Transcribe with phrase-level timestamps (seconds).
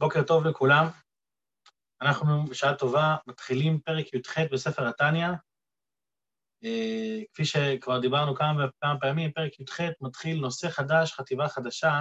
[0.00, 0.84] בוקר טוב לכולם.
[2.02, 5.26] אנחנו בשעה טובה מתחילים פרק י"ח בספר התניא.
[6.64, 11.92] אה, כפי שכבר דיברנו כמה וכמה פעמים, פרק י"ח מתחיל נושא חדש, חטיבה חדשה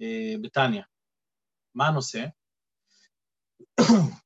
[0.00, 0.82] אה, בתניא.
[1.74, 2.24] מה הנושא?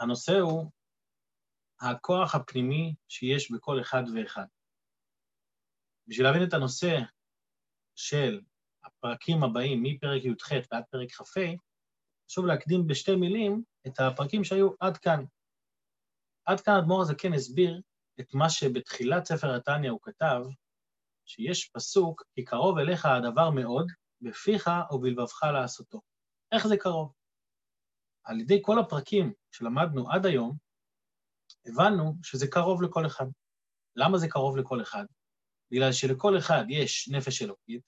[0.00, 0.70] הנושא הוא
[1.80, 4.46] הכוח הפנימי שיש בכל אחד ואחד.
[6.06, 6.98] בשביל להבין את הנושא
[7.94, 8.40] של
[8.98, 11.40] הפרקים הבאים, מפרק י"ח ועד פרק כ"ה,
[12.30, 15.24] חשוב להקדים בשתי מילים את הפרקים שהיו עד כאן.
[16.46, 17.80] עד כאן אדמו"ר הזקן הסביר
[18.20, 20.40] את מה שבתחילת ספר התניא הוא כתב,
[21.26, 23.86] שיש פסוק, כי קרוב אליך הדבר מאוד,
[24.20, 26.00] בפיך ובלבבך לעשותו.
[26.52, 27.12] איך זה קרוב?
[28.24, 30.56] על ידי כל הפרקים שלמדנו עד היום,
[31.66, 33.26] הבנו שזה קרוב לכל אחד.
[33.96, 35.04] למה זה קרוב לכל אחד?
[35.70, 37.82] בגלל שלכל אחד יש נפש אלוקית,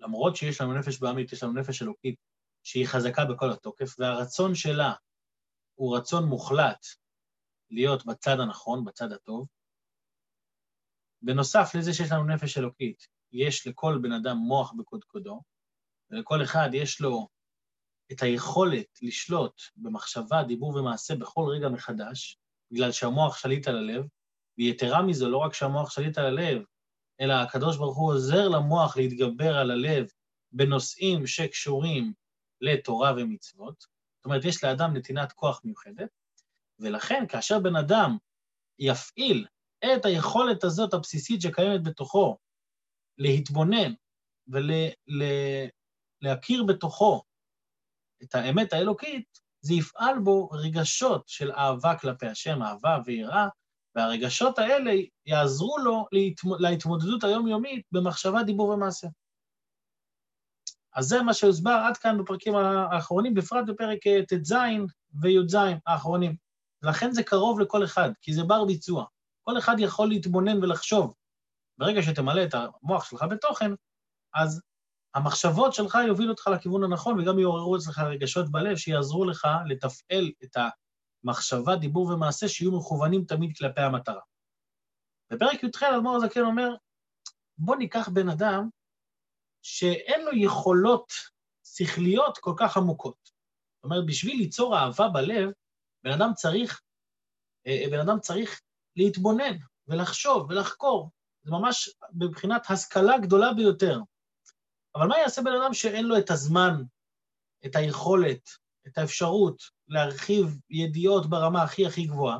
[0.00, 2.16] למרות שיש לנו נפש בעמית, יש לנו נפש אלוקית
[2.62, 4.92] שהיא חזקה בכל התוקף, והרצון שלה
[5.74, 6.86] הוא רצון מוחלט
[7.70, 9.46] להיות בצד הנכון, בצד הטוב.
[11.22, 15.42] בנוסף לזה שיש לנו נפש אלוקית, יש לכל בן אדם מוח בקודקודו,
[16.10, 17.28] ולכל אחד יש לו
[18.12, 22.38] את היכולת לשלוט במחשבה, דיבור ומעשה בכל רגע מחדש,
[22.70, 24.04] בגלל שהמוח שליט על הלב,
[24.58, 26.62] ויתרה מזו, לא רק שהמוח שליט על הלב,
[27.20, 30.06] אלא הקדוש ברוך הוא עוזר למוח להתגבר על הלב
[30.52, 32.12] בנושאים שקשורים
[32.60, 33.80] לתורה ומצוות.
[33.80, 36.08] זאת אומרת, יש לאדם נתינת כוח מיוחדת,
[36.78, 38.16] ולכן כאשר בן אדם
[38.78, 39.46] יפעיל
[39.84, 42.38] את היכולת הזאת הבסיסית שקיימת בתוכו,
[43.18, 43.92] להתבונן
[44.48, 47.22] ולהכיר ול, בתוכו
[48.22, 53.48] את האמת האלוקית, זה יפעל בו רגשות של אהבה כלפי השם, אהבה ויראה,
[53.96, 54.92] והרגשות האלה
[55.26, 56.06] יעזרו לו
[56.58, 59.08] להתמודדות היומיומית במחשבה, דיבור ומעשה.
[60.96, 64.52] אז זה מה שהוסבר עד כאן בפרקים האחרונים, בפרט בפרק אה, ט"ז
[65.20, 66.36] וי"ז האחרונים.
[66.82, 69.04] לכן זה קרוב לכל אחד, כי זה בר ביצוע.
[69.44, 71.14] כל אחד יכול להתבונן ולחשוב.
[71.78, 73.70] ברגע שתמלא את המוח שלך בתוכן,
[74.34, 74.60] אז
[75.14, 80.56] המחשבות שלך יובילו אותך לכיוון הנכון, וגם יעוררו אצלך רגשות בלב שיעזרו לך לתפעל את
[81.24, 84.20] המחשבה, דיבור ומעשה שיהיו מכוונים תמיד כלפי המטרה.
[85.30, 86.74] בפרק י"ח אדמו"ר הזקן אומר,
[87.58, 88.68] בוא ניקח בן אדם
[89.62, 91.12] שאין לו יכולות
[91.64, 93.30] שכליות כל כך עמוקות.
[93.76, 95.50] זאת אומרת, בשביל ליצור אהבה בלב,
[96.04, 96.82] בן אדם צריך,
[97.66, 98.60] אה, בן אדם צריך
[98.96, 99.56] להתבונן
[99.88, 101.10] ולחשוב ולחקור.
[101.42, 104.00] זה ממש בבחינת השכלה גדולה ביותר.
[104.94, 106.82] אבל מה יעשה בן אדם שאין לו את הזמן,
[107.66, 108.48] את היכולת,
[108.86, 112.38] את האפשרות להרחיב ידיעות ברמה הכי הכי גבוהה?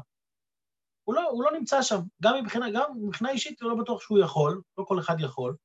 [1.04, 2.00] הוא לא, הוא לא נמצא שם.
[2.22, 5.56] גם מבחינה, גם מבחינה אישית הוא לא בטוח שהוא יכול, לא כל אחד יכול,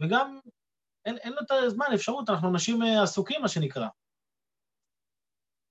[0.00, 0.38] וגם
[1.04, 3.86] אין, אין לו את הזמן, אפשרות, אנחנו אנשים אה, עסוקים, מה שנקרא.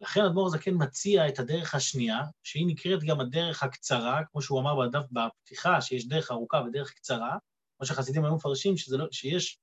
[0.01, 4.75] לכן אדמו"ר זקן מציע את הדרך השנייה, שהיא נקראת גם הדרך הקצרה, כמו שהוא אמר
[4.75, 7.37] בדף, בפתיחה, שיש דרך ארוכה ודרך קצרה,
[7.77, 9.59] כמו שחסידים היו מפרשים, לא, שיש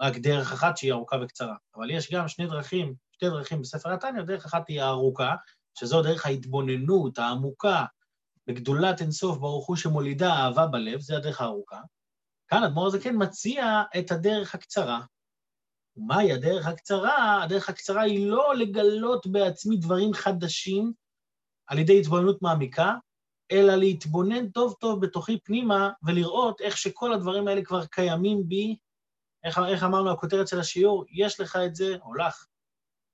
[0.00, 1.54] רק דרך אחת שהיא ארוכה וקצרה.
[1.76, 5.34] אבל יש גם שני דרכים, שתי דרכים בספר התניא, דרך אחת היא הארוכה,
[5.78, 7.84] שזו דרך ההתבוננות העמוקה
[8.46, 11.80] בגדולת אינסוף ברוך הוא שמולידה אהבה בלב, זה הדרך הארוכה.
[12.48, 15.00] כאן אדמו"ר הזקן מציע את הדרך הקצרה.
[15.96, 17.42] ומהי הדרך הקצרה?
[17.42, 20.92] הדרך הקצרה היא לא לגלות בעצמי דברים חדשים
[21.66, 22.94] על ידי התבוננות מעמיקה,
[23.52, 28.76] אלא להתבונן טוב טוב בתוכי פנימה ולראות איך שכל הדברים האלה כבר קיימים בי.
[29.44, 32.46] איך, איך אמרנו, הכותרת של השיעור, יש לך את זה, או לך,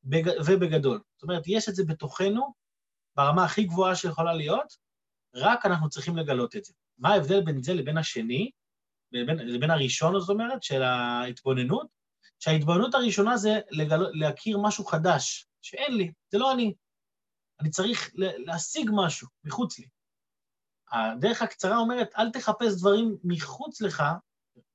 [0.07, 1.01] בג, ובגדול.
[1.17, 2.55] זאת אומרת, יש את זה בתוכנו,
[3.17, 4.77] ברמה הכי גבוהה שיכולה להיות,
[5.35, 6.73] רק אנחנו צריכים לגלות את זה.
[6.99, 8.51] מה ההבדל בין זה לבין השני?
[9.13, 11.87] לבין, לבין הראשון, זאת אומרת, של ההתבוננות,
[12.39, 14.01] שההתבוננות הראשונה זה לגל...
[14.13, 16.75] להכיר משהו חדש, שאין לי, זה לא אני.
[17.61, 19.89] אני צריך להשיג משהו מחוץ לי.
[20.93, 24.03] הדרך הקצרה אומרת, אל תחפש דברים מחוץ לך,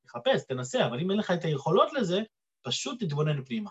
[0.05, 2.21] תחפש, תנסה, אבל אם אין לך את היכולות לזה,
[2.61, 3.69] פשוט תתבונן פנימה.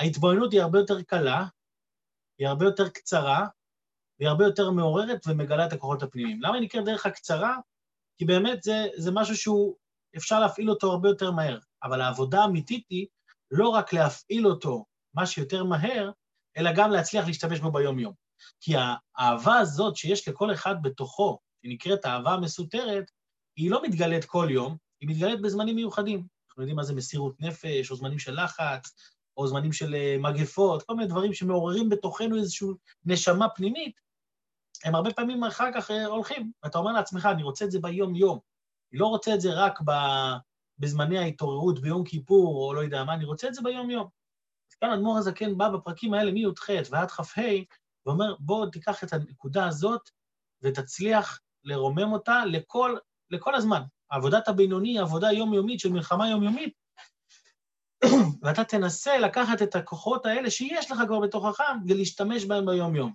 [0.00, 1.46] ההתבוננות היא הרבה יותר קלה,
[2.38, 3.46] היא הרבה יותר קצרה,
[4.18, 6.42] והיא הרבה יותר מעוררת ומגלה את הכוחות הפנימיים.
[6.42, 7.56] למה היא נקראת דרך הקצרה?
[8.18, 9.76] כי באמת זה, זה משהו שהוא,
[10.16, 13.06] אפשר להפעיל אותו הרבה יותר מהר, אבל העבודה האמיתית היא
[13.50, 16.10] לא רק להפעיל אותו מה שיותר מהר,
[16.56, 18.12] אלא גם להצליח להשתמש בו ביום-יום.
[18.60, 23.10] כי האהבה הזאת שיש לכל אחד בתוכו, היא נקראת אהבה מסותרת,
[23.56, 26.26] היא לא מתגלית כל יום, היא מתגלית בזמנים מיוחדים.
[26.48, 28.92] אנחנו יודעים מה זה מסירות נפש, או זמנים של לחץ,
[29.40, 32.68] או זמנים של אה, מגפות, כל מיני דברים שמעוררים בתוכנו איזושהי
[33.04, 34.00] נשמה פנימית,
[34.84, 38.38] הם הרבה פעמים אחר כך אה, הולכים, ואתה אומר לעצמך, אני רוצה את זה ביום-יום.
[38.92, 39.80] אני לא רוצה את זה רק.
[40.80, 44.08] בזמני ההתעוררות ביום כיפור, או לא יודע מה, אני רוצה את זה ביום-יום.
[44.80, 47.42] כאן אדמו"ר הזקן בא בפרקים האלה מי"ח ועד כ"ה,
[48.06, 50.10] ואומר, בוא תיקח את הנקודה הזאת
[50.62, 52.96] ותצליח לרומם אותה לכל,
[53.30, 53.82] לכל הזמן.
[54.10, 56.74] עבודת הבינוני היא עבודה יומיומית של מלחמה יומיומית,
[58.42, 63.14] ואתה תנסה לקחת את הכוחות האלה שיש לך כבר בתוכך ולהשתמש בהם ביום-יום.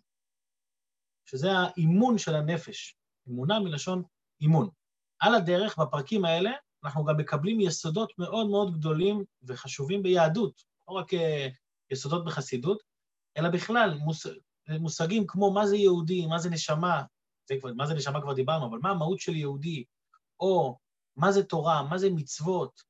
[1.26, 2.98] שזה האימון של הנפש.
[3.30, 4.04] אמונה מלשון
[4.42, 4.70] אימון.
[5.20, 6.52] על הדרך, בפרקים האלה,
[6.84, 11.48] אנחנו גם מקבלים יסודות מאוד מאוד גדולים וחשובים ביהדות, לא רק אה,
[11.92, 12.84] יסודות בחסידות,
[13.38, 14.28] אלא בכלל מוש...
[14.80, 17.04] מושגים כמו מה זה יהודי, מה זה נשמה,
[17.50, 19.84] זה כבר, מה זה נשמה כבר דיברנו, אבל מה המהות של יהודי,
[20.40, 20.78] או
[21.16, 22.82] מה זה תורה, מה זה מצוות,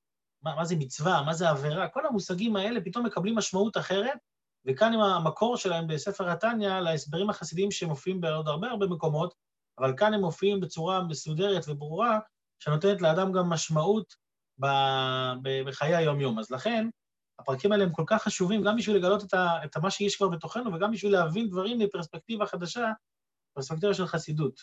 [0.45, 4.17] מה, מה זה מצווה, מה זה עבירה, כל המושגים האלה פתאום מקבלים משמעות אחרת,
[4.65, 9.33] וכאן עם המקור שלהם בספר התניא להסברים החסידיים שמופיעים בעוד הרבה הרבה מקומות,
[9.79, 12.19] אבל כאן הם מופיעים בצורה מסודרת וברורה,
[12.59, 14.15] שנותנת לאדם גם משמעות
[15.65, 16.39] בחיי היום-יום.
[16.39, 16.87] אז לכן,
[17.39, 20.27] הפרקים האלה הם כל כך חשובים, גם בשביל לגלות את, ה, את מה שיש כבר
[20.27, 22.91] בתוכנו, וגם בשביל להבין דברים מפרספקטיבה חדשה,
[23.55, 24.61] פרספקטיבה של חסידות.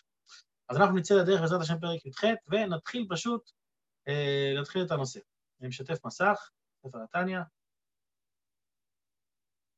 [0.69, 3.51] אז אנחנו נצא לדרך בעזרת השם פרק י"ח, ונתחיל פשוט,
[4.09, 5.21] אה, להתחיל את הנושא.
[5.63, 6.51] אני משתף מסך,
[6.83, 7.39] ספר התניא.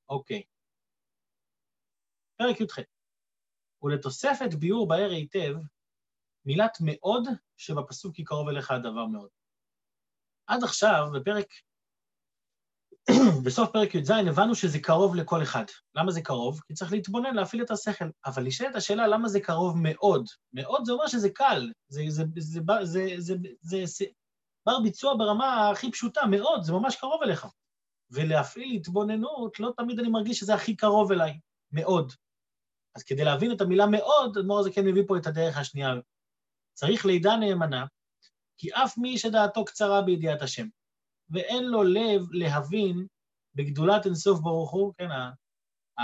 [0.09, 0.43] אוקיי.
[2.37, 2.79] פרק י"ח.
[3.83, 5.55] ולתוספת ביאור בהר היטב,
[6.45, 9.29] מילת מאוד שבפסוק כי קרוב אליך הדבר מאוד.
[10.47, 11.47] עד עכשיו, בפרק,
[13.47, 15.65] בסוף פרק י"ז, הבנו שזה קרוב לכל אחד.
[15.95, 16.61] למה זה קרוב?
[16.67, 18.11] כי צריך להתבונן, להפעיל את השכל.
[18.27, 20.27] אבל נשאלת השאלה למה זה קרוב מאוד.
[20.53, 24.05] מאוד זה אומר שזה קל, זה, זה, זה, זה, זה, זה, זה
[24.67, 27.47] בר ביצוע ברמה הכי פשוטה, מאוד, זה ממש קרוב אליך.
[28.11, 31.41] ולהפעיל התבוננות, לא תמיד אני מרגיש שזה הכי קרוב אליי,
[31.73, 32.13] מאוד.
[32.97, 35.91] אז כדי להבין את המילה מאוד, אדמו"ר הזה כן מביא פה את הדרך השנייה.
[36.75, 37.87] צריך לידה נאמנה,
[38.57, 40.67] כי אף מי שדעתו קצרה בידיעת השם,
[41.31, 43.07] ואין לו לב להבין
[43.55, 45.31] בגדולת אינסוף ברוך הוא, כן, ה,
[46.01, 46.03] ה,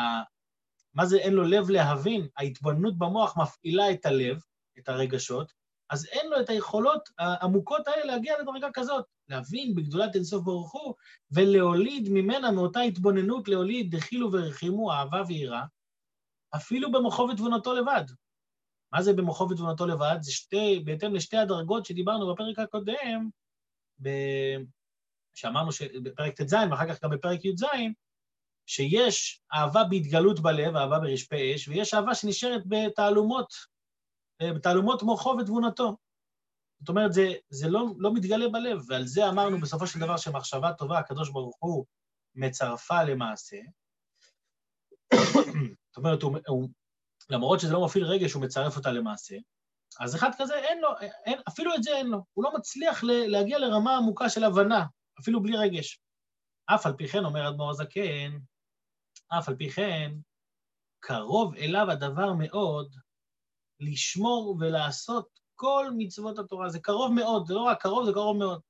[0.95, 2.29] מה זה אין לו לב להבין?
[2.37, 4.43] ההתבוננות במוח מפעילה את הלב,
[4.79, 5.53] את הרגשות,
[5.91, 10.95] אז אין לו את היכולות העמוקות האלה להגיע לדרגה כזאת, להבין בגדולת אינסוף ברוך הוא,
[11.31, 15.65] ולהוליד ממנה, מאותה התבוננות, להוליד דחילו ורחימו, אהבה ויראה,
[16.57, 18.05] אפילו במוחו ותבונתו לבד.
[18.93, 20.17] מה זה במוחו ותבונתו לבד?
[20.21, 23.29] זה שתי, בהתאם לשתי הדרגות שדיברנו בפרק הקודם,
[24.03, 24.09] ב...
[25.35, 25.83] שאמרנו ש...
[25.83, 27.65] בפרק ט"ז, ואחר כך גם בפרק י"ז,
[28.67, 33.80] שיש אהבה בהתגלות בלב, אהבה ברשפי אש, ויש אהבה שנשארת בתעלומות,
[34.43, 35.97] בתעלומות מוחו ותבונתו.
[36.81, 40.73] זאת אומרת, זה, זה לא, לא מתגלה בלב, ועל זה אמרנו בסופו של דבר שמחשבה
[40.73, 41.85] טובה, הקדוש ברוך הוא
[42.35, 43.57] מצרפה למעשה.
[45.89, 46.69] זאת אומרת, הוא, הוא,
[47.31, 49.37] למרות שזה לא מפעיל רגש, הוא מצרף אותה למעשה.
[50.01, 52.25] אז אחד כזה, אין לו, אין, אפילו את זה אין לו.
[52.33, 54.85] הוא לא מצליח להגיע לרמה עמוקה של הבנה,
[55.21, 56.01] אפילו בלי רגש.
[56.67, 58.39] אף על פי כן, אומר אדמו"ר הזקן,
[59.39, 60.13] אף על פי כן,
[61.01, 62.95] קרוב אליו הדבר מאוד
[63.81, 66.69] לשמור ולעשות כל מצוות התורה.
[66.69, 68.61] זה קרוב מאוד, זה לא רק קרוב, זה קרוב מאוד.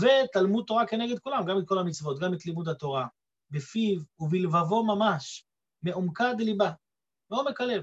[0.00, 3.06] ותלמוד תורה כנגד כולם, גם את כל המצוות, גם את לימוד התורה,
[3.50, 5.46] בפיו ובלבבו ממש,
[5.82, 6.70] מעומקה דליבה,
[7.30, 7.82] מעומק הלב.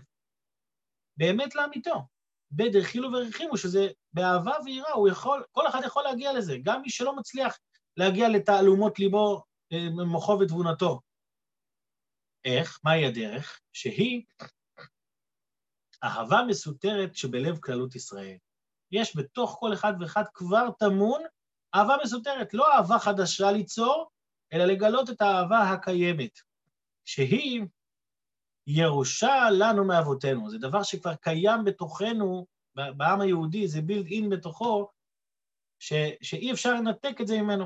[1.18, 2.08] באמת לאמיתו.
[2.52, 7.16] בדחילו ורחימו, שזה באהבה ויראה, הוא יכול, כל אחד יכול להגיע לזה, גם מי שלא
[7.16, 7.58] מצליח
[7.98, 9.44] להגיע לתעלומות ליבו,
[9.74, 11.00] אה, מוחו ותבונתו.
[12.46, 12.80] איך?
[12.84, 13.60] מהי הדרך?
[13.74, 14.24] שהיא
[16.04, 18.38] אהבה מסותרת שבלב כללות ישראל.
[18.92, 21.22] יש בתוך כל אחד ואחד כבר טמון
[21.76, 24.10] אהבה מסותרת, לא אהבה חדשה ליצור,
[24.54, 26.40] אלא לגלות את האהבה הקיימת,
[27.06, 27.66] שהיא
[28.68, 30.50] ירושה לנו מאבותינו.
[30.50, 34.90] זה דבר שכבר קיים בתוכנו, בעם היהודי, זה בילד אין בתוכו,
[35.80, 37.66] ש, שאי אפשר לנתק את זה ממנו.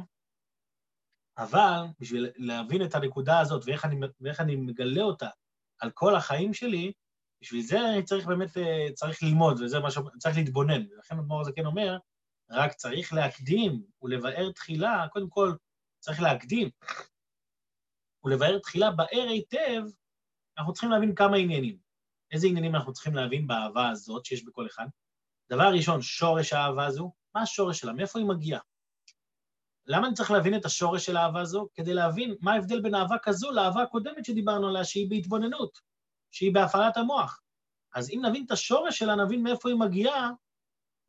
[1.37, 5.29] אבל בשביל להבין את הנקודה הזאת ואיך אני, ואיך אני מגלה אותה
[5.79, 6.91] על כל החיים שלי,
[7.41, 10.81] בשביל זה אני צריך באמת, אה, צריך ללמוד, וזה מה שצריך להתבונן.
[10.91, 11.97] ולכן אדמו"ר הזה כן אומר,
[12.51, 15.53] רק צריך להקדים ולבאר תחילה, קודם כל
[15.99, 16.69] צריך להקדים
[18.23, 19.81] ולבאר תחילה באר היטב,
[20.57, 21.77] אנחנו צריכים להבין כמה עניינים.
[22.31, 24.85] איזה עניינים אנחנו צריכים להבין באהבה הזאת שיש בכל אחד?
[25.49, 27.93] דבר ראשון, שורש האהבה הזו, מה השורש שלה?
[27.93, 28.59] מאיפה היא מגיעה?
[29.87, 31.67] למה אני צריך להבין את השורש של האהבה הזו?
[31.73, 35.79] כדי להבין מה ההבדל בין אהבה כזו לאהבה הקודמת שדיברנו עליה, שהיא בהתבוננות,
[36.35, 37.41] שהיא בהפעלת המוח.
[37.95, 40.31] אז אם נבין את השורש שלה, נבין מאיפה היא מגיעה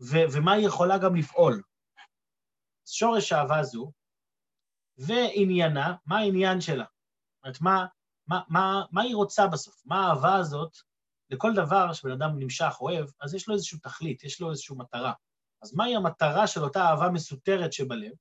[0.00, 1.62] ו- ומה היא יכולה גם לפעול.
[2.88, 3.92] שורש האהבה הזו,
[4.99, 6.85] ועניינה, מה העניין שלה?
[6.85, 7.87] זאת אומרת, מה,
[8.26, 9.83] מה, מה, מה היא רוצה בסוף?
[9.85, 10.76] מה האהבה הזאת?
[11.30, 15.12] לכל דבר שבן אדם נמשך, אוהב, אז יש לו איזושהי תכלית, יש לו איזושהי מטרה.
[15.62, 18.12] אז מהי המטרה של אותה אהבה מסותרת שבלב?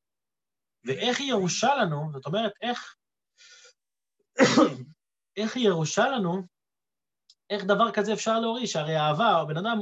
[0.83, 2.95] ואיך היא ירושה לנו, זאת אומרת, איך,
[5.37, 6.54] איך היא ירושה לנו,
[7.49, 8.75] איך דבר כזה אפשר להוריש?
[8.75, 9.77] הרי אהבה, הבן אדם,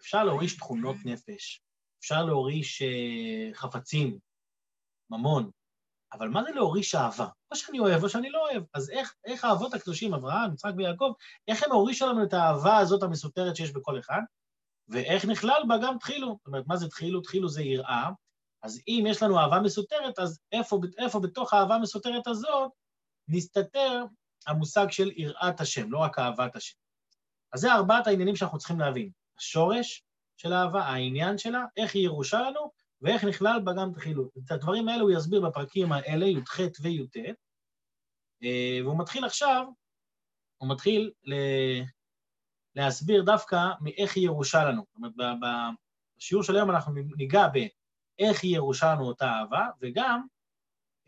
[0.00, 1.62] אפשר להוריש תכונות נפש,
[2.00, 4.18] אפשר להוריש אה, חפצים,
[5.10, 5.50] ממון,
[6.12, 7.28] אבל מה זה להוריש אהבה?
[7.50, 8.62] או שאני אוהב או שאני לא אוהב.
[8.74, 11.12] אז איך, איך האבות הקדושים, אברהם, יצחק ויעקב,
[11.48, 14.20] איך הם הורישו לנו את האהבה הזאת המסותרת שיש בכל אחד,
[14.88, 16.28] ואיך נכלל בה גם תחילו.
[16.38, 17.20] זאת אומרת, מה זה תחילו?
[17.20, 18.10] תחילו זה יראה.
[18.62, 22.70] אז אם יש לנו אהבה מסותרת, אז איפה, איפה בתוך האהבה המסותרת הזאת
[23.28, 24.04] מסתתר
[24.46, 26.76] המושג של יראת השם, לא רק אהבת השם.
[27.52, 29.10] אז זה ארבעת העניינים שאנחנו צריכים להבין.
[29.38, 30.04] השורש
[30.36, 32.70] של האהבה, העניין שלה, איך היא ירושה לנו,
[33.02, 34.30] ואיך נכלל בה גם תחילו.
[34.44, 37.16] את הדברים האלה הוא יסביר בפרקים האלה, י"ח וי"ט,
[38.42, 39.64] אה, והוא מתחיל עכשיו,
[40.56, 41.34] הוא מתחיל ל...
[42.74, 44.84] להסביר דווקא מאיך היא ירושה לנו.
[44.88, 45.12] זאת אומרת,
[46.18, 50.26] בשיעור של היום אנחנו ניגע באיך היא ירושה לנו אותה אהבה, וגם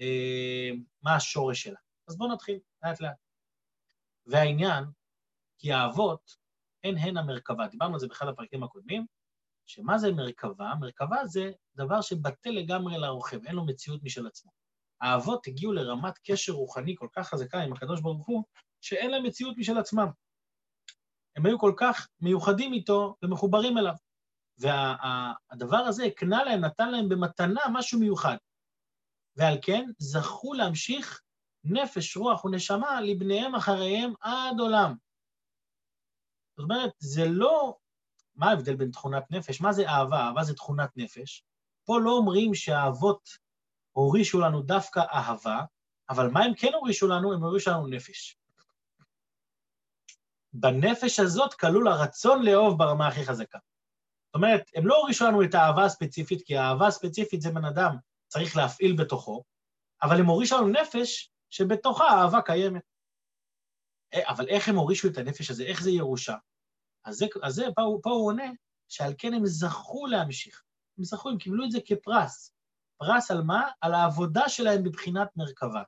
[0.00, 0.70] אה,
[1.02, 1.78] מה השורש שלה.
[2.08, 3.27] אז בואו נתחיל, לאט לאט.
[4.28, 4.84] והעניין,
[5.58, 6.36] כי האבות
[6.84, 7.66] הן הן המרכבה.
[7.66, 9.06] דיברנו על זה באחד הפרקים הקודמים,
[9.66, 10.72] שמה זה מרכבה?
[10.80, 14.50] מרכבה זה דבר שבטל לגמרי לרוכב, אין לו מציאות משל עצמו.
[15.00, 18.44] האבות הגיעו לרמת קשר רוחני כל כך חזקה עם הקדוש ברוך הוא,
[18.80, 20.08] שאין להם מציאות משל עצמם.
[21.36, 23.94] הם היו כל כך מיוחדים איתו ומחוברים אליו.
[24.58, 28.36] והדבר וה, הזה הקנה להם, נתן להם במתנה משהו מיוחד.
[29.36, 31.22] ועל כן זכו להמשיך
[31.70, 34.94] נפש, רוח ונשמה לבניהם אחריהם עד עולם.
[36.56, 37.76] זאת אומרת, זה לא...
[38.36, 39.60] מה ההבדל בין תכונת נפש?
[39.60, 40.16] מה זה אהבה?
[40.16, 41.44] אהבה זה תכונת נפש.
[41.84, 43.28] פה לא אומרים שהאבות
[43.92, 45.62] הורישו לנו דווקא אהבה,
[46.10, 47.32] אבל מה הם כן הורישו לנו?
[47.32, 48.36] הם הורישו לנו נפש.
[50.52, 53.58] בנפש הזאת כלול הרצון לאהוב ברמה הכי חזקה.
[54.26, 57.96] זאת אומרת, הם לא הורישו לנו את האהבה הספציפית, כי האהבה הספציפית זה בן אדם
[58.28, 59.44] צריך להפעיל בתוכו,
[60.02, 62.82] אבל הם הורישו לנו נפש שבתוכה האהבה קיימת.
[64.14, 65.64] אה, אבל איך הם הורישו את הנפש הזה?
[65.64, 66.36] איך זה ירושה?
[67.04, 68.50] אז, זה, אז זה, פה, פה הוא עונה
[68.88, 70.62] שעל כן הם זכו להמשיך.
[70.98, 72.52] הם זכו, הם קיבלו את זה כפרס.
[72.98, 73.70] פרס על מה?
[73.80, 75.82] על העבודה שלהם בבחינת מרכבה.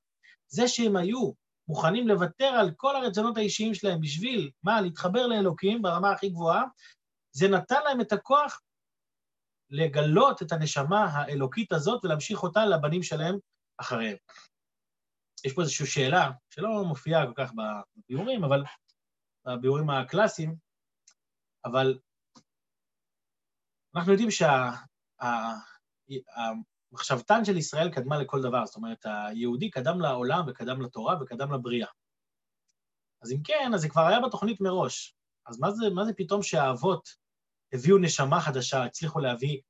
[0.49, 1.33] זה שהם היו
[1.69, 4.81] מוכנים לוותר על כל הרצונות האישיים שלהם בשביל, מה?
[4.81, 6.65] להתחבר לאלוקים ברמה הכי גבוהה,
[7.33, 8.61] זה נתן להם את הכוח
[9.71, 13.39] לגלות את הנשמה האלוקית הזאת ולהמשיך אותה לבנים שלהם
[13.81, 14.17] אחריהם.
[15.45, 17.53] יש פה איזושהי שאלה, שלא מופיעה כל כך
[17.97, 18.65] בביאורים, אבל
[19.47, 20.57] בביאורים הקלאסיים,
[21.65, 21.99] אבל
[23.95, 24.29] אנחנו יודעים
[26.91, 31.89] שהמחשבתן של ישראל קדמה לכל דבר, זאת אומרת, היהודי קדם לעולם וקדם לתורה וקדם לבריאה.
[33.23, 35.15] אז אם כן, אז זה כבר היה בתוכנית מראש.
[35.47, 37.09] אז מה זה, מה זה פתאום שהאבות
[37.73, 39.61] הביאו נשמה חדשה, הצליחו להביא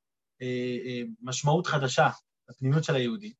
[0.41, 2.09] אה, אה, משמעות חדשה
[2.49, 3.33] לפנימיות של היהודי?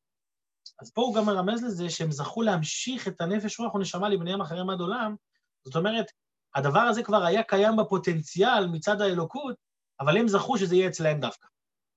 [0.80, 4.70] אז פה הוא גם מרמז לזה שהם זכו להמשיך את הנפש רוח ונשמה לבניהם אחריהם
[4.70, 5.14] עד עולם.
[5.64, 6.06] זאת אומרת,
[6.54, 9.56] הדבר הזה כבר היה קיים בפוטנציאל מצד האלוקות,
[10.00, 11.46] אבל הם זכו שזה יהיה אצלהם דווקא,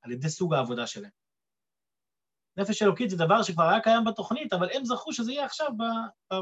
[0.02, 1.12] על ידי סוג העבודה שלהם.
[2.58, 5.72] נפש אלוקית זה דבר שכבר היה קיים בתוכנית, אבל הם זכו שזה יהיה עכשיו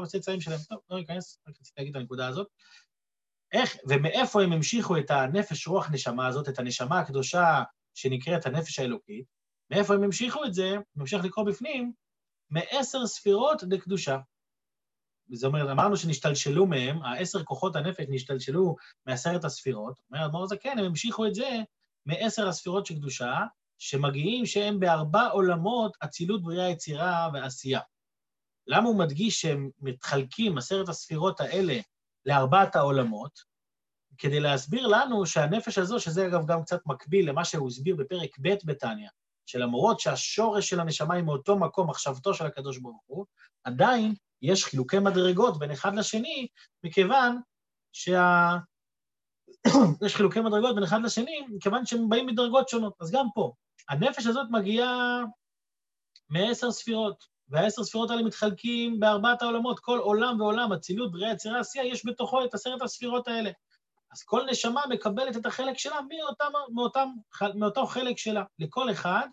[0.02, 0.58] בצאצאים שלהם.
[0.68, 2.48] טוב, לא ניכנס, רק רציתי להגיד את הנקודה הזאת.
[3.52, 7.62] איך ומאיפה הם המשיכו את הנפש רוח נשמה הזאת, את הנשמה הקדושה
[7.94, 9.26] שנקראת הנפש האלוקית,
[9.70, 11.92] מאיפה הם המשיכו את זה, נמשיך לקרוא בפנים,
[12.54, 14.18] מעשר ספירות לקדושה.
[15.32, 19.94] זאת אומרת, אמרנו שנשתלשלו מהם, העשר כוחות הנפש נשתלשלו מעשרת הספירות.
[20.10, 21.62] אומר אדמו"ר הזקן, הם המשיכו את זה
[22.06, 23.34] מעשר הספירות של קדושה,
[23.78, 27.80] שמגיעים שהם בארבע עולמות אצילות, בריאה, יצירה ועשייה.
[28.66, 31.74] למה הוא מדגיש שהם מתחלקים, עשרת הספירות האלה,
[32.26, 33.54] לארבעת העולמות?
[34.18, 38.54] כדי להסביר לנו שהנפש הזו, שזה אגב גם קצת מקביל למה שהוא הסביר בפרק ב'
[38.64, 39.08] בתניא,
[39.46, 43.26] שלמרות שהשורש של הנשמה היא מאותו מקום, מחשבתו של הקדוש ברוך הוא,
[43.64, 46.46] עדיין יש חילוקי מדרגות בין אחד לשני,
[46.84, 47.40] מכיוון
[47.92, 48.56] שה...
[50.06, 52.94] יש חילוקי מדרגות בין אחד לשני, מכיוון שהם באים מדרגות שונות.
[53.00, 53.52] אז גם פה,
[53.88, 55.24] הנפש הזאת מגיעה
[56.28, 61.86] מעשר ספירות, והעשר ספירות האלה מתחלקים בארבעת העולמות, כל עולם ועולם, אצילות, בריאה, יצירה, עשייה,
[61.86, 63.50] יש בתוכו את עשרת הספירות האלה.
[64.14, 67.08] אז כל נשמה מקבלת את החלק שלה מאותם, מאותם,
[67.54, 68.44] מאותו חלק שלה.
[68.58, 69.28] לכל אחד,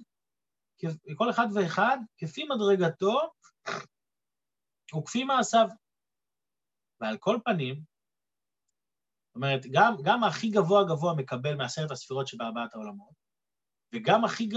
[0.84, 3.20] לכל אחד ואחד, כפי מדרגתו
[4.98, 5.68] וכפי מעשיו.
[7.02, 13.14] ועל כל פנים, זאת אומרת, גם, גם הכי גבוה גבוה מקבל מעשרת הספירות שבארבעת העולמות,
[13.96, 14.50] וגם הכי,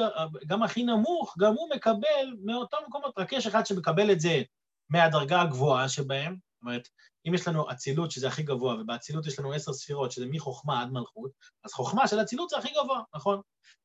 [0.47, 4.43] גם הכי נמוך, גם הוא מקבל מאותם מקומות, רק יש אחד שמקבל את זה
[4.88, 6.88] מהדרגה הגבוהה שבהם, אומרת,
[7.28, 10.88] אם יש לנו אצילות, שזה הכי גבוה, ובאצילות יש לנו עשר ספירות, שזה מחוכמה עד
[10.92, 11.30] מלכות,
[11.64, 13.40] אז חוכמה של אצילות זה הכי גבוה, נכון?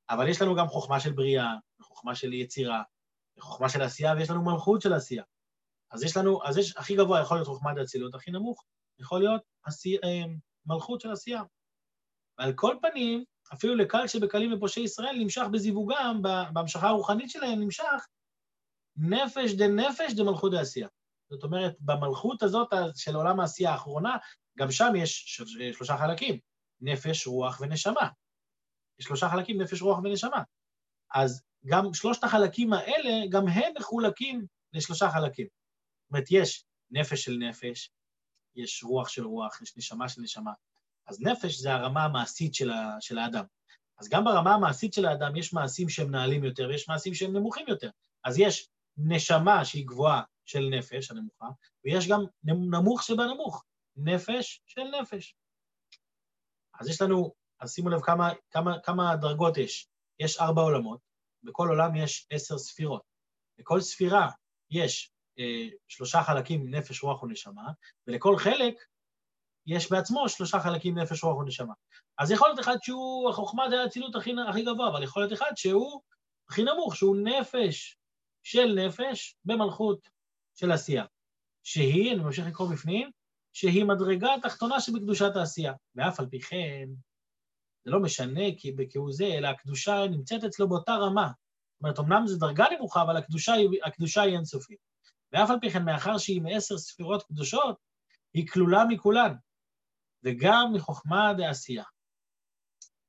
[0.09, 2.83] אבל יש לנו גם חוכמה של בריאה, חוכמה של יצירה,
[3.39, 5.23] חוכמה של עשייה, ויש לנו מלכות של עשייה.
[5.91, 8.63] אז יש לנו, אז יש, הכי גבוה יכול להיות חוכמת האצילות, הכי נמוך
[8.99, 10.23] יכול להיות עשי, אה,
[10.65, 11.41] מלכות של עשייה.
[12.39, 16.21] ועל כל פנים, אפילו לקל שבקלים ופושעי ישראל נמשך בזיווגם,
[16.53, 18.07] בהמשכה הרוחנית שלהם נמשך
[18.97, 20.87] נפש דנפש דמלכות דעשייה.
[21.29, 24.17] זאת אומרת, במלכות הזאת של עולם העשייה האחרונה,
[24.57, 25.41] גם שם יש
[25.73, 26.39] שלושה חלקים,
[26.81, 28.09] נפש, רוח ונשמה.
[28.99, 30.43] יש שלושה חלקים, נפש, רוח ונשמה.
[31.13, 35.47] אז גם שלושת החלקים האלה, גם הם מחולקים לשלושה חלקים.
[35.47, 37.91] זאת אומרת, יש נפש של נפש,
[38.55, 40.51] יש רוח של רוח, יש נשמה של נשמה.
[41.07, 43.45] אז נפש זה הרמה המעשית של, ה, של האדם.
[43.99, 47.65] אז גם ברמה המעשית של האדם יש מעשים שהם נעלים יותר ויש מעשים שהם נמוכים
[47.67, 47.89] יותר.
[48.23, 51.45] אז יש נשמה שהיא גבוהה של נפש, הנמוכה,
[51.85, 53.63] ויש גם נמוך שבנמוך,
[53.95, 55.35] נפש של נפש.
[56.79, 59.87] אז יש לנו, אז שימו לב כמה, כמה, כמה דרגות יש.
[60.19, 60.99] יש ארבע עולמות,
[61.43, 63.01] בכל עולם יש עשר ספירות.
[63.59, 64.29] לכל ספירה
[64.71, 67.71] יש אה, שלושה חלקים, נפש, רוח ונשמה,
[68.07, 68.75] ולכל חלק
[69.67, 71.73] יש בעצמו שלושה חלקים, נפש, רוח ונשמה.
[72.17, 75.51] אז יכול להיות אחד שהוא, החוכמה זה האצילות הכי, הכי גבוה, אבל יכול להיות אחד
[75.55, 76.01] שהוא
[76.49, 77.97] הכי נמוך, שהוא נפש
[78.43, 80.09] של נפש במלכות
[80.59, 81.05] של עשייה.
[81.63, 83.11] שהיא, אני ממשיך לקרוא בפנים,
[83.53, 85.73] שהיא מדרגה התחתונה שבקדושת העשייה.
[85.95, 86.89] ואף על פי כן,
[87.85, 91.27] זה לא משנה כי בכהוא זה, אלא הקדושה נמצאת אצלו באותה רמה.
[91.27, 93.53] זאת אומרת, אמנם זו דרגה נמוכה, אבל הקדושה
[93.85, 94.79] הקדושה היא אינסופית.
[95.31, 97.77] ואף על פי כן, מאחר שהיא מעשר ספירות קדושות,
[98.33, 99.33] היא כלולה מכולן,
[100.23, 101.83] וגם מחוכמה דעשייה.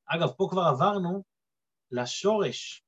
[0.07, 1.23] אגב, פה כבר עברנו
[1.90, 2.85] לשורש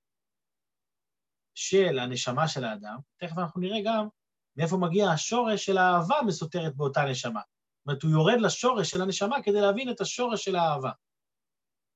[1.55, 4.09] של הנשמה של האדם, תכף אנחנו נראה גם
[4.57, 7.41] מאיפה מגיע השורש של האהבה מסותרת באותה נשמה.
[7.41, 10.91] זאת אומרת, הוא יורד לשורש של הנשמה כדי להבין את השורש של האהבה.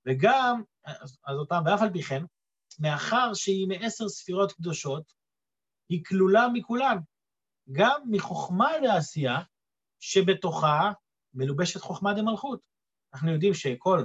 [0.06, 2.22] וגם, אז אותם, ואף על פי כן,
[2.78, 5.12] מאחר שהיא מעשר ספירות קדושות,
[5.88, 6.96] היא כלולה מכולן,
[7.72, 9.38] גם מחוכמה לעשייה,
[10.00, 10.92] שבתוכה
[11.34, 12.60] מלובשת חוכמה דמלכות.
[13.14, 14.04] אנחנו יודעים שכל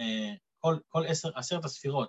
[0.00, 2.08] אה, כל, כל עשר, עשרת הספירות,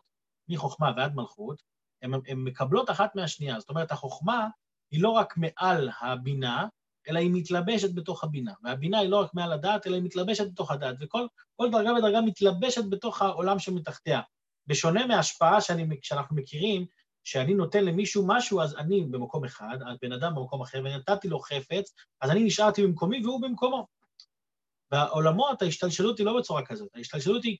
[0.49, 1.61] מחוכמה ועד מלכות,
[2.01, 3.59] הן מקבלות אחת מהשנייה.
[3.59, 4.47] זאת אומרת, החוכמה
[4.93, 6.67] היא לא רק מעל הבינה,
[7.09, 8.53] אלא היא מתלבשת בתוך הבינה.
[8.63, 12.83] והבינה היא לא רק מעל הדעת, אלא היא מתלבשת בתוך הדעת, וכל דרגה ודרגה מתלבשת
[12.89, 14.21] בתוך העולם שמתחתיה.
[14.67, 16.85] בשונה מההשפעה שאני, שאנחנו מכירים,
[17.23, 21.93] שאני נותן למישהו משהו, אז אני במקום אחד, בן אדם במקום אחר, ונתתי לו חפץ,
[22.21, 23.87] אז אני נשארתי במקומי והוא במקומו.
[24.91, 27.57] בעולמות ההשתלשלות היא לא בצורה כזאת, ההשתלשלות היא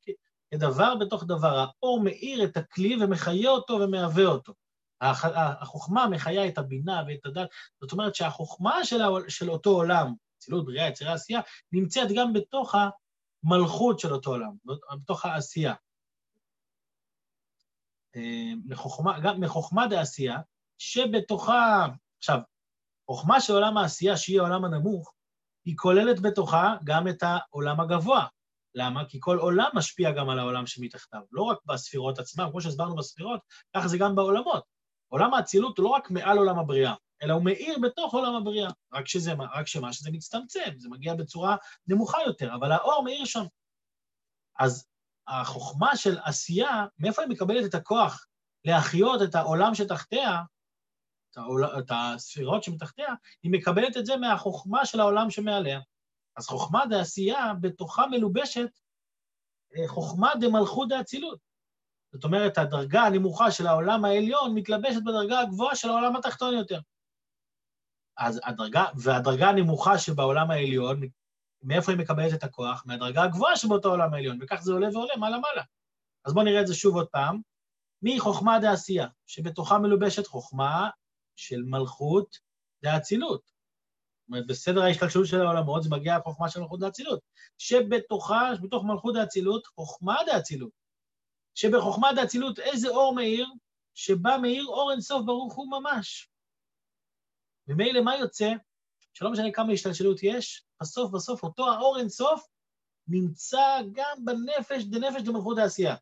[0.52, 1.66] כדבר בתוך דבר.
[1.66, 4.54] האור מאיר את הכלי ומחיה אותו ומהווה אותו.
[5.62, 7.50] החוכמה מחיה את הבינה ואת הדת.
[7.82, 12.76] זאת אומרת שהחוכמה של, של אותו עולם, אצילות, בריאה, יצירה, עשייה, נמצאת גם בתוך
[13.44, 14.52] המלכות של אותו עולם,
[15.02, 15.74] בתוך העשייה.
[18.16, 20.40] אה, מחוכמה, גם מחוכמה דעשייה,
[20.78, 21.88] שבתוכה,
[22.18, 22.40] עכשיו,
[23.06, 25.14] חוכמה של עולם העשייה, שהיא העולם הנמוך,
[25.66, 28.28] היא כוללת בתוכה גם את העולם הגבוה.
[28.76, 29.06] למה?
[29.06, 33.40] כי כל עולם משפיע גם על העולם שמתחתיו, לא רק בספירות עצמם, כמו שהסברנו בספירות,
[33.76, 34.73] ככה זה גם בעולמות.
[35.14, 39.08] עולם האצילות הוא לא רק מעל עולם הבריאה, אלא הוא מאיר בתוך עולם הבריאה, רק
[39.08, 41.56] שזה, רק שמה שזה מצטמצם, זה מגיע בצורה
[41.88, 43.44] נמוכה יותר, אבל האור מאיר שם.
[44.60, 44.88] אז
[45.28, 48.26] החוכמה של עשייה, מאיפה היא מקבלת את הכוח
[48.66, 50.42] להחיות את העולם שתחתיה,
[51.32, 51.66] את, העול...
[51.80, 55.80] את הספירות שמתחתיה, היא מקבלת את זה מהחוכמה של העולם שמעליה.
[56.38, 58.70] אז חוכמה דעשייה, בתוכה מלובשת
[59.76, 61.53] אה, חוכמה דמלכות דאצילות.
[62.14, 66.80] זאת אומרת, הדרגה הנמוכה של העולם העליון מתלבשת בדרגה הגבוהה של העולם התחתון יותר.
[68.18, 71.02] אז הדרגה, והדרגה הנמוכה שבעולם העליון,
[71.64, 72.84] מאיפה היא מקבלת את הכוח?
[72.86, 75.62] מהדרגה הגבוהה שבאותו עולם העליון, וכך זה עולה ועולה מעלה-מעלה.
[76.26, 77.42] אז בואו נראה את זה שוב עוד פעם.
[78.02, 80.90] מחוכמה דעשייה, שבתוכה מלובשת חוכמה
[81.36, 82.38] של מלכות
[82.84, 83.42] דאצילות.
[83.42, 87.20] זאת אומרת, בסדר ההשתלשלות של העולמות זה מגיע החוכמה של מלכות דאצילות.
[87.58, 90.83] שבתוכה, בתוך מלכות דאצילות, חוכמה דאצילות.
[91.56, 93.48] שבחוכמה דאצילות איזה אור מאיר?
[93.96, 96.30] שבא מאיר אור אינסוף ברוך הוא ממש.
[97.68, 98.54] ומילא מה יוצא?
[99.14, 102.48] שלא משנה כמה השתלשלות יש, בסוף בסוף אותו האור אינסוף
[103.08, 105.96] נמצא גם בנפש, דנפש דמלכות העשייה.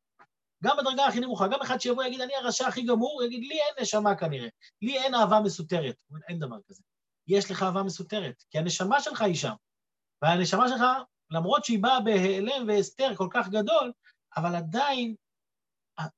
[0.63, 3.73] גם בדרגה הכי נמוכה, גם אחד שיבוא ויגיד, אני הרשע הכי גמור, יגיד, לי אין
[3.81, 4.47] נשמה כנראה,
[4.81, 5.95] לי אין אהבה מסותרת.
[6.27, 6.83] אין דבר כזה.
[7.27, 9.53] יש לך אהבה מסותרת, כי הנשמה שלך היא שם.
[10.21, 10.81] והנשמה שלך,
[11.31, 13.91] למרות שהיא באה בהיעלם והסתר כל כך גדול,
[14.37, 15.15] אבל עדיין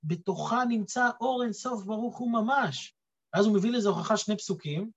[0.03, 2.95] בתוכה נמצא אור אינסוף ברוך הוא ממש.
[3.33, 4.91] ואז הוא מביא לזה הוכחה שני פסוקים,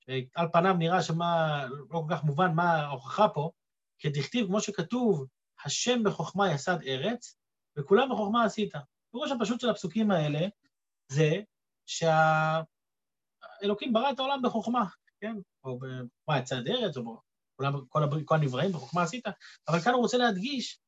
[0.00, 3.50] שעל פניו נראה שמה, לא כל כך מובן מה ההוכחה פה,
[3.98, 5.26] כדכתיב, כמו שכתוב,
[5.64, 7.36] השם בחוכמה יסד ארץ,
[7.76, 8.74] וכולם בחוכמה עשית.
[9.08, 10.40] הפירוש הפשוט של הפסוקים האלה
[11.08, 11.30] זה
[11.86, 12.62] שהאלוקים
[13.92, 14.84] ברא את העולם בחוכמה.
[15.20, 15.36] כן?
[15.64, 17.20] או בחוכמה יצד ארץ, או
[17.88, 19.24] כל, כל הנבראים בחוכמה עשית,
[19.68, 20.78] אבל כאן הוא רוצה להדגיש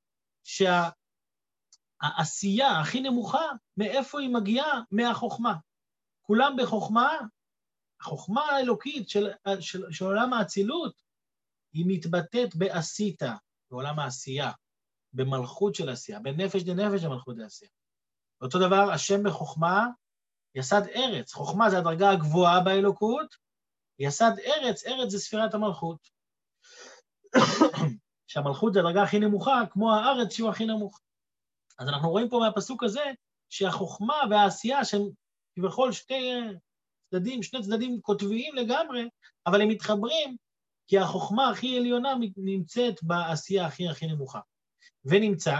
[0.44, 0.90] שהעשייה
[2.24, 4.80] שה, הכי נמוכה, מאיפה היא מגיעה?
[4.90, 5.54] מהחוכמה.
[6.22, 7.18] כולם בחוכמה,
[8.00, 11.02] החוכמה האלוקית של, של, של עולם האצילות,
[11.72, 13.22] היא מתבטאת בעשית,
[13.70, 14.50] בעולם העשייה,
[15.12, 17.70] במלכות של עשייה, בנפש דנפש המלכות דעשייה.
[18.42, 19.86] אותו דבר, השם בחוכמה
[20.54, 21.32] יסד ארץ.
[21.32, 23.36] חוכמה זה הדרגה הגבוהה באלוקות,
[23.98, 26.08] יסד ארץ, ארץ זה ספירת המלכות.
[28.26, 31.00] שהמלכות זה הדרגה הכי נמוכה, כמו הארץ שהוא הכי נמוך.
[31.78, 33.04] אז אנחנו רואים פה מהפסוק הזה
[33.50, 35.02] שהחוכמה והעשייה, שהם
[35.54, 36.30] כביכול שתי
[37.10, 39.08] צדדים, שני צדדים קוטביים לגמרי,
[39.46, 40.36] אבל הם מתחברים
[40.86, 44.40] כי החוכמה הכי עליונה נמצאת בעשייה הכי הכי נמוכה.
[45.04, 45.56] ונמצא,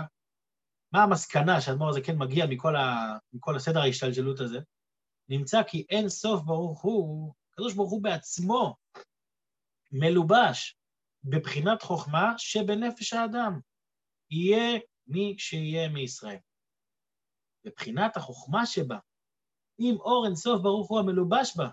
[0.93, 4.59] מה המסקנה שהאדמו"ר הזה כן מגיע מכל, ה, מכל הסדר ההשתלשלות הזה?
[5.29, 8.77] נמצא כי אין סוף ברוך הוא, הקדוש ברוך הוא בעצמו
[9.93, 10.77] מלובש
[11.25, 13.61] בבחינת חוכמה שבנפש האדם.
[14.31, 16.39] יהיה מי שיהיה מישראל.
[17.65, 18.99] בבחינת החוכמה שבה,
[19.81, 21.69] אם אור אין סוף ברוך הוא המלובש בה,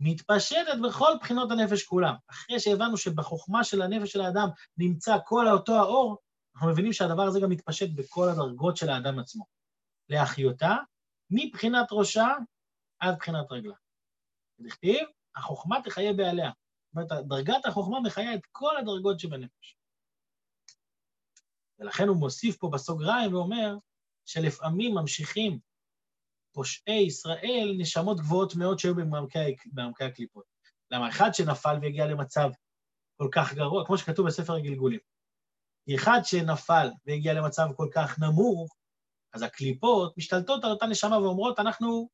[0.00, 2.14] מתפשטת בכל בחינות הנפש כולם.
[2.30, 6.18] אחרי שהבנו שבחוכמה של הנפש של האדם נמצא כל אותו האור,
[6.54, 9.44] אנחנו מבינים שהדבר הזה גם מתפשט בכל הדרגות של האדם עצמו.
[10.08, 10.76] להחיותה,
[11.30, 12.28] מבחינת ראשה
[12.98, 13.74] עד בחינת רגלה.
[14.58, 16.50] נכתיב, החוכמה תחיה בעליה.
[16.94, 19.76] זאת אומרת, דרגת החוכמה מחיה את כל הדרגות שבנפש.
[21.78, 23.76] ולכן הוא מוסיף פה בסוגריים ואומר
[24.24, 25.58] שלפעמים ממשיכים
[26.52, 30.44] פושעי ישראל נשמות גבוהות מאוד שהיו במעמקי הקליפות.
[30.90, 31.08] למה?
[31.08, 32.50] אחד שנפל והגיע למצב
[33.16, 35.00] כל כך גרוע, כמו שכתוב בספר הגלגולים.
[35.94, 38.76] אחד שנפל והגיע למצב כל כך נמוך,
[39.34, 42.08] אז הקליפות משתלטות על אותה נשמה ואומרות, אנחנו,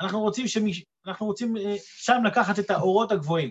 [0.00, 3.50] אנחנו רוצים, שמש, אנחנו רוצים אה, שם לקחת את האורות הגבוהים.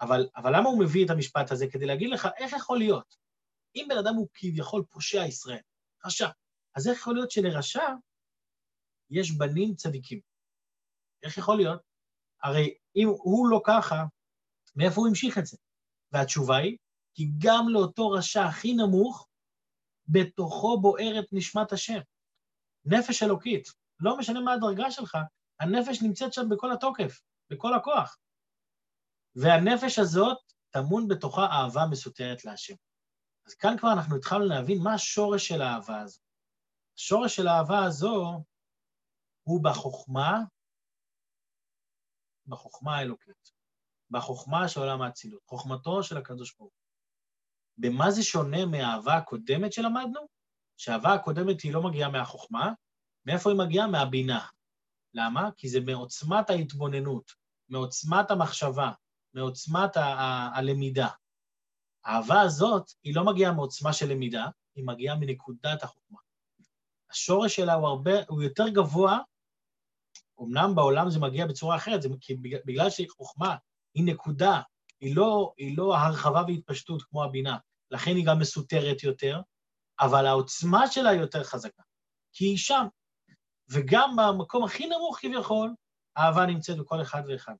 [0.00, 1.66] אבל, אבל למה הוא מביא את המשפט הזה?
[1.70, 3.19] כדי להגיד לך, איך יכול להיות?
[3.76, 5.60] אם בן אדם הוא כביכול פושע ישראל,
[6.06, 6.28] רשע,
[6.76, 7.88] אז איך יכול להיות שלרשע
[9.10, 10.20] יש בנים צדיקים?
[11.22, 11.80] איך יכול להיות?
[12.42, 14.04] הרי אם הוא לא ככה,
[14.76, 15.56] מאיפה הוא המשיך את זה?
[16.12, 16.76] והתשובה היא,
[17.14, 19.28] כי גם לאותו רשע הכי נמוך,
[20.08, 22.00] בתוכו בוערת נשמת השם.
[22.84, 23.68] נפש אלוקית,
[24.00, 25.18] לא משנה מה הדרגה שלך,
[25.60, 28.18] הנפש נמצאת שם בכל התוקף, בכל הכוח.
[29.34, 30.38] והנפש הזאת
[30.70, 32.74] טמון בתוכה אהבה מסותרת להשם.
[33.50, 36.20] אז כאן כבר אנחנו התחלנו להבין מה השורש של האהבה הזו.
[36.98, 38.44] השורש של האהבה הזו
[39.42, 40.38] הוא בחוכמה,
[42.46, 43.52] בחוכמה האלוקית,
[44.10, 46.80] בחוכמה של עולם האצילות, חוכמתו של הקדוש ברוך הוא.
[47.76, 50.20] במה זה שונה מהאהבה הקודמת שלמדנו?
[50.76, 52.72] שהאהבה הקודמת היא לא מגיעה מהחוכמה,
[53.26, 53.86] מאיפה היא מגיעה?
[53.86, 54.46] מהבינה.
[55.14, 55.50] למה?
[55.56, 57.30] כי זה מעוצמת ההתבוננות,
[57.68, 58.92] מעוצמת המחשבה,
[59.34, 61.08] מעוצמת ה- ה- הלמידה.
[62.04, 66.18] האהבה הזאת, היא לא מגיעה מעוצמה של למידה, היא מגיעה מנקודת החוכמה.
[67.10, 69.18] השורש שלה הוא הרבה, הוא יותר גבוה,
[70.40, 72.34] אמנם בעולם זה מגיע בצורה אחרת, זה כי
[72.66, 73.56] בגלל שהיא חוכמה,
[73.94, 74.60] היא נקודה,
[75.00, 77.58] היא לא, היא לא הרחבה והתפשטות כמו הבינה,
[77.90, 79.40] לכן היא גם מסותרת יותר,
[80.00, 81.82] אבל העוצמה שלה היא יותר חזקה,
[82.32, 82.86] כי היא שם.
[83.70, 85.74] וגם במקום הכי נמוך כביכול,
[86.16, 87.54] האהבה נמצאת בכל אחד ואחד.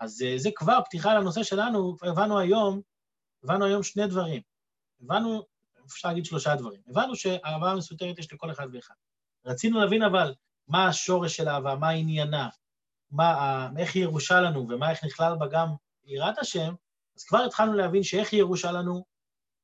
[0.00, 2.80] אז אה, זה כבר פתיחה לנושא שלנו, הבנו היום,
[3.44, 4.42] הבנו היום שני דברים.
[5.00, 5.42] הבנו,
[5.86, 6.80] אפשר להגיד שלושה דברים.
[6.88, 8.94] הבנו שאהבה מסותרת יש לכל אחד ואחד.
[9.44, 10.34] רצינו להבין אבל
[10.68, 12.48] מה השורש של אהבה, מה עניינה,
[13.10, 15.68] מה, איך היא ירושה לנו ומה איך נכלל בה גם
[16.04, 16.74] יראת השם,
[17.16, 19.04] אז כבר התחלנו להבין שאיך היא ירושה לנו,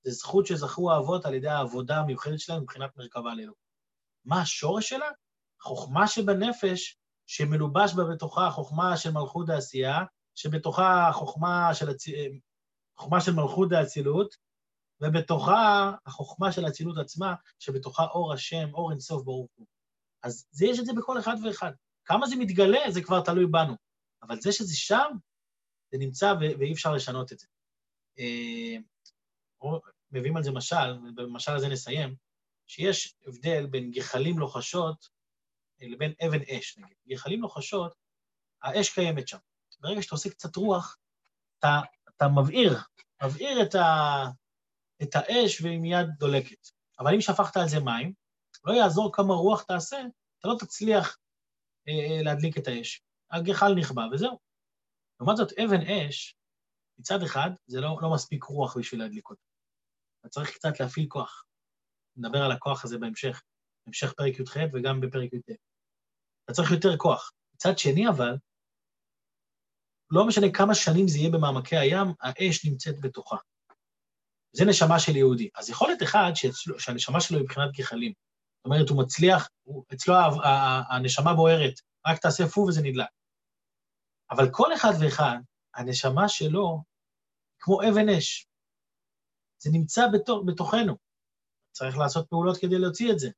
[0.05, 3.65] זה זכות שזכו האבות על ידי העבודה המיוחדת שלהם מבחינת מרכבה לאלוקות.
[4.25, 5.11] מה השורש שלה?
[5.61, 12.05] חוכמה שבנפש, שמלובש בה בתוכה חוכמה של מלכות העשייה, שבתוכה החוכמה של, הצ...
[12.97, 14.37] חוכמה של מלכות האצילות,
[15.01, 19.67] ובתוכה החוכמה של האצילות עצמה, שבתוכה אור השם, אור אינסוף ברוך הוא.
[20.23, 21.73] אז זה, יש את זה בכל אחד ואחד.
[22.05, 23.75] כמה זה מתגלה, זה כבר תלוי בנו.
[24.23, 25.11] אבל זה שזה שם,
[25.93, 27.47] זה נמצא ואי אפשר לשנות את זה.
[28.19, 28.77] אה,
[30.11, 32.17] מביאים על זה משל, ובמשל הזה נסיים,
[32.67, 35.09] שיש הבדל בין גחלים לוחשות
[35.81, 36.97] לבין אבן אש, נגיד.
[37.09, 37.95] גחלים לוחשות,
[38.63, 39.39] האש קיימת שם.
[39.81, 40.97] ברגע שאתה עושה קצת רוח,
[41.59, 41.81] אתה,
[42.17, 42.79] אתה מבעיר,
[43.25, 43.85] מבעיר את, ה,
[45.03, 46.69] את האש והיא מיד דולקת.
[46.99, 48.13] אבל אם שפכת על זה מים,
[48.65, 49.97] לא יעזור כמה רוח תעשה,
[50.39, 51.19] אתה לא תצליח
[51.89, 53.03] אה, אה להדליק את האש.
[53.31, 54.39] הגחל נכבה וזהו.
[55.21, 56.37] לעומת זאת, אבן אש,
[56.99, 59.43] מצד אחד, זה לא, לא מספיק רוח בשביל להדליק אותה.
[60.21, 61.45] אתה צריך קצת להפעיל כוח.
[62.17, 63.43] נדבר על הכוח הזה בהמשך,
[63.87, 65.51] בהמשך פרק י"ח וגם בפרק י"ט.
[66.45, 67.33] אתה צריך יותר כוח.
[67.55, 68.37] מצד שני, אבל,
[70.15, 73.37] לא משנה כמה שנים זה יהיה במעמקי הים, האש נמצאת בתוכה.
[74.53, 75.49] זה נשמה של יהודי.
[75.57, 78.13] אז יכול להיות אחד שאצלו, שהנשמה שלו היא מבחינת גחלים.
[78.13, 80.15] זאת אומרת, הוא מצליח, הוא, אצלו
[80.91, 81.75] הנשמה בוערת,
[82.07, 83.09] רק תעשה פו וזה נדלק.
[84.31, 85.39] אבל כל אחד ואחד,
[85.75, 86.83] הנשמה שלו
[87.59, 88.47] כמו אבן אש.
[89.59, 90.97] זה נמצא בתוך, בתוכנו.
[91.73, 93.29] צריך לעשות פעולות כדי להוציא את זה.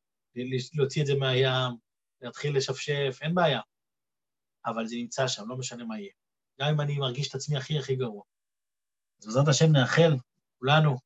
[0.75, 1.77] להוציא את זה מהים,
[2.21, 3.61] להתחיל לשפשף, אין בעיה.
[4.67, 6.13] אבל זה נמצא שם, לא משנה מה יהיה.
[6.61, 8.23] גם אם אני מרגיש את עצמי הכי הכי גרוע.
[9.21, 10.17] אז בעזרת השם נאחל,
[10.59, 10.97] כולנו,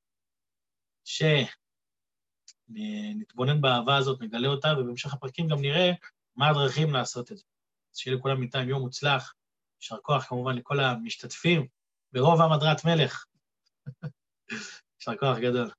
[2.70, 5.90] שנתבונן באהבה הזאת, נגלה אותה, ובהמשך הפרקים גם נראה
[6.36, 7.44] מה הדרכים לעשות את זה.
[7.92, 9.34] אז שיהיה לכולם איתם יום מוצלח.
[9.80, 11.66] יישר כוח כמובן לכל המשתתפים,
[12.12, 13.24] ברוב עם הדרת מלך.
[14.98, 15.70] יישר כוח גדול.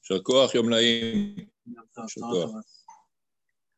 [0.00, 1.36] יישר כוח, יום נעים.
[1.66, 2.77] יישר כוח.